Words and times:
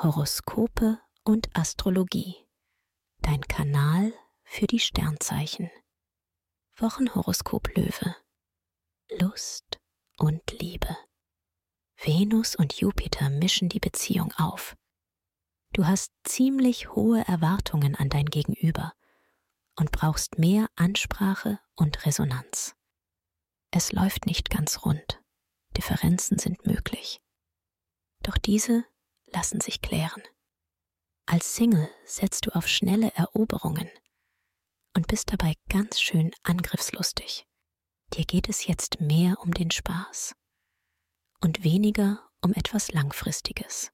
Horoskope 0.00 1.00
und 1.24 1.48
Astrologie. 1.56 2.36
Dein 3.20 3.40
Kanal 3.40 4.12
für 4.44 4.68
die 4.68 4.78
Sternzeichen. 4.78 5.72
Wochenhoroskop 6.76 7.76
Löwe. 7.76 8.14
Lust 9.18 9.80
und 10.16 10.52
Liebe. 10.60 10.96
Venus 11.96 12.54
und 12.54 12.74
Jupiter 12.74 13.28
mischen 13.28 13.68
die 13.68 13.80
Beziehung 13.80 14.32
auf. 14.34 14.76
Du 15.72 15.84
hast 15.84 16.12
ziemlich 16.22 16.90
hohe 16.94 17.26
Erwartungen 17.26 17.96
an 17.96 18.08
dein 18.08 18.26
Gegenüber 18.26 18.92
und 19.74 19.90
brauchst 19.90 20.38
mehr 20.38 20.68
Ansprache 20.76 21.58
und 21.74 22.06
Resonanz. 22.06 22.76
Es 23.72 23.90
läuft 23.90 24.26
nicht 24.26 24.48
ganz 24.48 24.84
rund. 24.84 25.20
Differenzen 25.76 26.38
sind 26.38 26.64
möglich. 26.66 27.20
Doch 28.22 28.38
diese 28.38 28.84
lassen 29.32 29.60
sich 29.60 29.80
klären. 29.80 30.22
Als 31.26 31.54
Single 31.54 31.90
setzt 32.04 32.46
du 32.46 32.54
auf 32.54 32.66
schnelle 32.66 33.12
Eroberungen 33.14 33.90
und 34.94 35.06
bist 35.06 35.32
dabei 35.32 35.54
ganz 35.68 36.00
schön 36.00 36.32
angriffslustig. 36.42 37.46
Dir 38.14 38.24
geht 38.24 38.48
es 38.48 38.66
jetzt 38.66 39.00
mehr 39.00 39.36
um 39.40 39.52
den 39.52 39.70
Spaß 39.70 40.34
und 41.40 41.64
weniger 41.64 42.28
um 42.40 42.54
etwas 42.54 42.92
Langfristiges. 42.92 43.92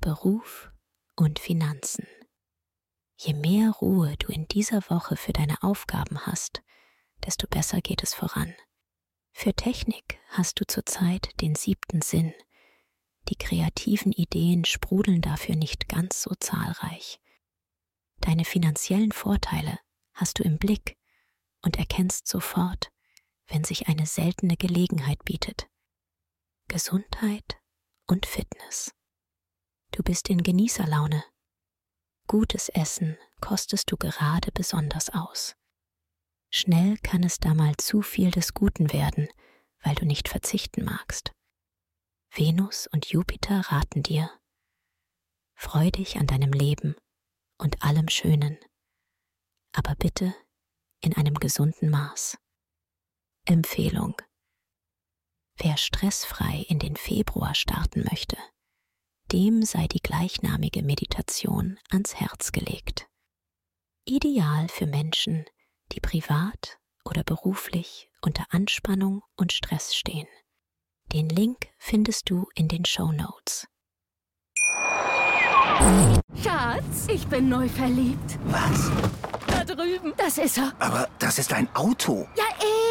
Beruf 0.00 0.70
und 1.16 1.40
Finanzen. 1.40 2.06
Je 3.16 3.34
mehr 3.34 3.72
Ruhe 3.72 4.16
du 4.18 4.30
in 4.30 4.46
dieser 4.46 4.80
Woche 4.90 5.16
für 5.16 5.32
deine 5.32 5.60
Aufgaben 5.62 6.24
hast, 6.24 6.62
desto 7.26 7.48
besser 7.48 7.80
geht 7.80 8.04
es 8.04 8.14
voran. 8.14 8.54
Für 9.32 9.52
Technik 9.54 10.20
hast 10.28 10.60
du 10.60 10.66
zurzeit 10.66 11.40
den 11.40 11.56
siebten 11.56 12.00
Sinn. 12.00 12.32
Die 13.28 13.36
kreativen 13.36 14.12
Ideen 14.12 14.64
sprudeln 14.64 15.20
dafür 15.20 15.54
nicht 15.54 15.88
ganz 15.88 16.22
so 16.22 16.34
zahlreich. 16.34 17.20
Deine 18.20 18.44
finanziellen 18.44 19.12
Vorteile 19.12 19.78
hast 20.14 20.38
du 20.38 20.44
im 20.44 20.58
Blick 20.58 20.96
und 21.62 21.76
erkennst 21.76 22.26
sofort, 22.26 22.90
wenn 23.46 23.64
sich 23.64 23.88
eine 23.88 24.06
seltene 24.06 24.56
Gelegenheit 24.56 25.24
bietet. 25.24 25.68
Gesundheit 26.68 27.60
und 28.06 28.26
Fitness. 28.26 28.94
Du 29.90 30.02
bist 30.02 30.28
in 30.28 30.42
Genießerlaune. 30.42 31.22
Gutes 32.26 32.68
Essen 32.70 33.16
kostest 33.40 33.90
du 33.90 33.96
gerade 33.96 34.52
besonders 34.52 35.10
aus. 35.10 35.54
Schnell 36.50 36.96
kann 36.98 37.22
es 37.22 37.38
da 37.38 37.54
mal 37.54 37.76
zu 37.76 38.00
viel 38.02 38.30
des 38.30 38.54
Guten 38.54 38.92
werden, 38.92 39.28
weil 39.82 39.94
du 39.94 40.06
nicht 40.06 40.28
verzichten 40.28 40.84
magst. 40.84 41.32
Venus 42.38 42.86
und 42.92 43.06
Jupiter 43.06 43.62
raten 43.72 44.04
dir. 44.04 44.30
Freu 45.56 45.90
dich 45.90 46.18
an 46.18 46.28
deinem 46.28 46.52
Leben 46.52 46.94
und 47.58 47.82
allem 47.82 48.08
Schönen, 48.08 48.56
aber 49.72 49.96
bitte 49.96 50.32
in 51.00 51.16
einem 51.16 51.34
gesunden 51.34 51.90
Maß. 51.90 52.38
Empfehlung. 53.44 54.22
Wer 55.56 55.76
stressfrei 55.76 56.64
in 56.68 56.78
den 56.78 56.94
Februar 56.94 57.56
starten 57.56 58.04
möchte, 58.08 58.38
dem 59.32 59.64
sei 59.64 59.88
die 59.88 60.00
gleichnamige 60.00 60.84
Meditation 60.84 61.80
ans 61.90 62.14
Herz 62.14 62.52
gelegt. 62.52 63.08
Ideal 64.04 64.68
für 64.68 64.86
Menschen, 64.86 65.44
die 65.90 65.98
privat 65.98 66.78
oder 67.04 67.24
beruflich 67.24 68.12
unter 68.22 68.46
Anspannung 68.50 69.24
und 69.34 69.52
Stress 69.52 69.96
stehen. 69.96 70.28
Den 71.12 71.30
Link 71.30 71.68
findest 71.78 72.28
du 72.28 72.48
in 72.54 72.68
den 72.68 72.84
Show 72.84 73.12
Notes. 73.12 73.66
Schatz, 76.42 77.06
ich 77.10 77.26
bin 77.28 77.48
neu 77.48 77.66
verliebt. 77.66 78.38
Was? 78.48 78.90
Da 79.46 79.64
drüben. 79.64 80.12
Das 80.18 80.36
ist 80.36 80.58
er. 80.58 80.74
Aber 80.78 81.08
das 81.18 81.38
ist 81.38 81.54
ein 81.54 81.66
Auto. 81.74 82.28
Ja, 82.36 82.44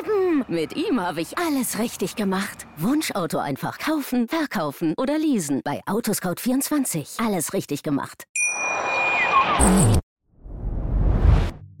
eben. 0.00 0.44
Mit 0.48 0.74
ihm 0.74 1.00
habe 1.00 1.20
ich 1.20 1.38
alles 1.38 1.78
richtig 1.78 2.16
gemacht. 2.16 2.66
Wunschauto 2.76 3.38
einfach 3.38 3.78
kaufen, 3.78 4.26
verkaufen 4.28 4.94
oder 4.96 5.16
leasen. 5.16 5.60
Bei 5.64 5.80
Autoscout24. 5.86 7.24
Alles 7.24 7.52
richtig 7.52 7.84
gemacht. 7.84 8.24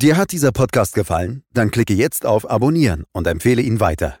Dir 0.00 0.16
hat 0.16 0.30
dieser 0.30 0.52
Podcast 0.52 0.94
gefallen? 0.94 1.42
Dann 1.52 1.72
klicke 1.72 1.94
jetzt 1.94 2.24
auf 2.24 2.48
Abonnieren 2.48 3.04
und 3.12 3.26
empfehle 3.26 3.62
ihn 3.62 3.80
weiter. 3.80 4.20